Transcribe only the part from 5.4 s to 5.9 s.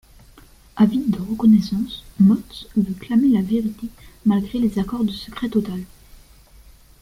total.